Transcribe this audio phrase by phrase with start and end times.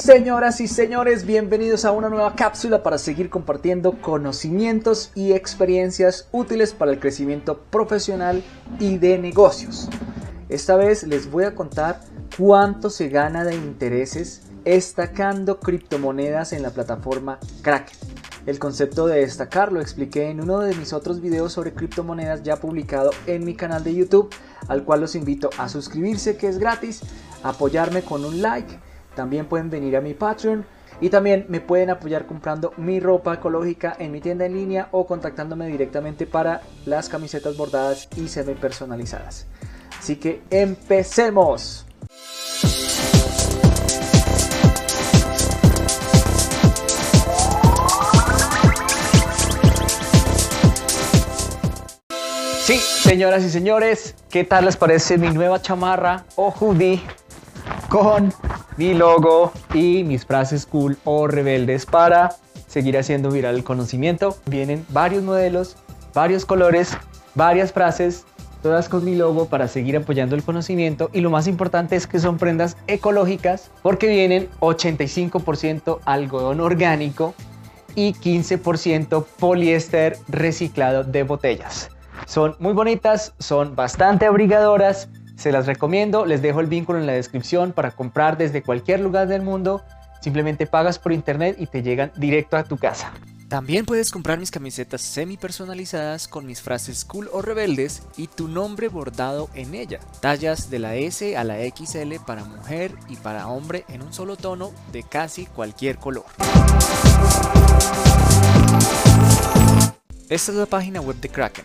[0.00, 6.72] señoras y señores, bienvenidos a una nueva cápsula para seguir compartiendo conocimientos y experiencias útiles
[6.72, 8.42] para el crecimiento profesional
[8.78, 9.90] y de negocios.
[10.48, 12.00] Esta vez les voy a contar
[12.38, 17.98] cuánto se gana de intereses estacando criptomonedas en la plataforma Kraken.
[18.46, 22.56] El concepto de destacar lo expliqué en uno de mis otros videos sobre criptomonedas ya
[22.56, 24.30] publicado en mi canal de YouTube,
[24.66, 27.02] al cual los invito a suscribirse que es gratis,
[27.42, 28.78] apoyarme con un like,
[29.14, 30.64] también pueden venir a mi Patreon
[31.00, 35.06] y también me pueden apoyar comprando mi ropa ecológica en mi tienda en línea o
[35.06, 39.46] contactándome directamente para las camisetas bordadas y semi personalizadas.
[39.98, 41.86] Así que empecemos.
[52.62, 57.02] Sí, señoras y señores, ¿qué tal les parece mi nueva chamarra o hoodie
[57.88, 58.32] con
[58.80, 62.30] mi logo y mis frases cool o rebeldes para
[62.66, 64.38] seguir haciendo viral el conocimiento?
[64.46, 65.76] Vienen varios modelos,
[66.14, 66.96] varios colores,
[67.34, 68.24] varias frases
[68.62, 72.18] todas con mi logo para seguir apoyando el conocimiento y lo más importante es que
[72.18, 77.34] son prendas ecológicas porque vienen 85% algodón orgánico
[77.94, 81.90] y 15% poliéster reciclado de botellas.
[82.24, 87.14] Son muy bonitas, son bastante abrigadoras, se las recomiendo, les dejo el vínculo en la
[87.14, 89.82] descripción para comprar desde cualquier lugar del mundo,
[90.20, 93.10] simplemente pagas por internet y te llegan directo a tu casa.
[93.48, 98.48] También puedes comprar mis camisetas semi personalizadas con mis frases cool o rebeldes y tu
[98.48, 99.98] nombre bordado en ella.
[100.20, 104.36] Tallas de la S a la XL para mujer y para hombre en un solo
[104.36, 106.26] tono de casi cualquier color.
[110.28, 111.64] Esta es la página web de Kraken,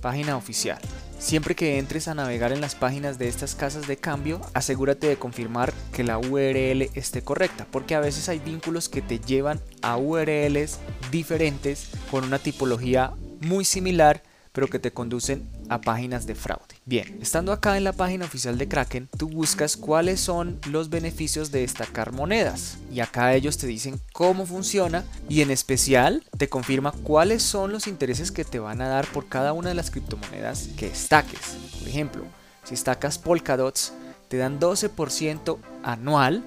[0.00, 0.80] página oficial.
[1.18, 5.16] Siempre que entres a navegar en las páginas de estas casas de cambio, asegúrate de
[5.16, 9.96] confirmar que la URL esté correcta, porque a veces hay vínculos que te llevan a
[9.96, 10.78] URLs
[11.10, 16.67] diferentes con una tipología muy similar, pero que te conducen a páginas de fraude.
[16.88, 21.50] Bien, estando acá en la página oficial de Kraken, tú buscas cuáles son los beneficios
[21.50, 22.78] de destacar monedas.
[22.90, 27.88] Y acá ellos te dicen cómo funciona y en especial te confirma cuáles son los
[27.88, 31.58] intereses que te van a dar por cada una de las criptomonedas que destaques.
[31.78, 32.24] Por ejemplo,
[32.64, 33.92] si destacas Polkadots,
[34.28, 36.42] te dan 12% anual,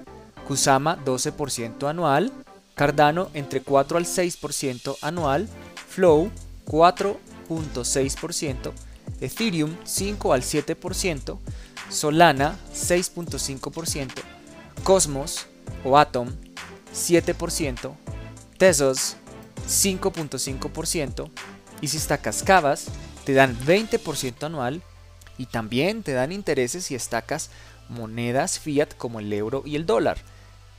[0.48, 2.32] Kusama 12% anual,
[2.74, 5.48] Cardano entre 4 al 6% anual,
[5.88, 6.32] Flow
[6.66, 8.72] 4.6%,
[9.22, 11.38] Ethereum 5 al 7%,
[11.88, 14.10] Solana 6.5%,
[14.82, 15.46] Cosmos
[15.84, 16.28] o Atom
[16.92, 17.94] 7%,
[18.58, 19.16] Tesos
[19.66, 21.30] 5.5%
[21.80, 22.86] y si estacas Cavas
[23.24, 24.82] te dan 20% anual
[25.38, 27.50] y también te dan intereses si estacas
[27.88, 30.18] monedas fiat como el euro y el dólar.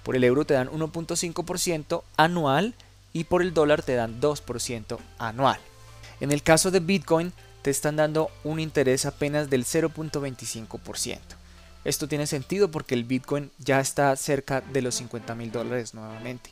[0.04, 2.76] Por el euro te dan 1.5% anual
[3.14, 5.60] y por el dólar te dan 2% anual.
[6.20, 7.34] En el caso de Bitcoin
[7.64, 11.18] te están dando un interés apenas del 0.25%.
[11.86, 16.52] Esto tiene sentido porque el Bitcoin ya está cerca de los 50 mil dólares nuevamente.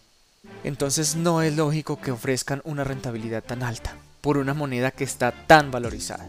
[0.64, 5.32] Entonces no es lógico que ofrezcan una rentabilidad tan alta por una moneda que está
[5.48, 6.28] tan valorizada.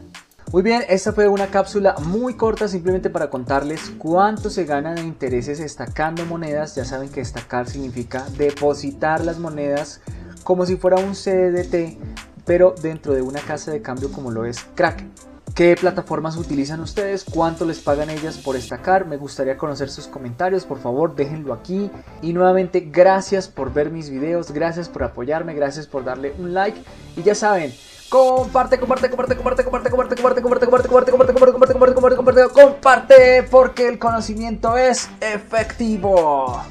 [0.50, 5.00] Muy bien, esta fue una cápsula muy corta simplemente para contarles cuánto se gana de
[5.00, 6.74] intereses estacando monedas.
[6.74, 10.00] Ya saben que estacar significa depositar las monedas
[10.42, 12.11] como si fuera un CDT
[12.44, 15.12] pero dentro de una casa de cambio como lo es Kraken.
[15.54, 17.24] ¿Qué plataformas utilizan ustedes?
[17.24, 19.06] ¿Cuánto les pagan ellas por estacar?
[19.06, 21.90] Me gustaría conocer sus comentarios, por favor déjenlo aquí.
[22.22, 26.82] Y nuevamente gracias por ver mis videos, gracias por apoyarme, gracias por darle un like.
[27.16, 27.70] Y ya saben,
[28.08, 32.16] comparte, comparte, comparte, comparte, comparte, comparte, comparte, comparte, comparte, comparte, comparte, comparte, comparte, comparte, comparte,
[32.16, 36.62] comparte, comparte, porque el conocimiento es efectivo.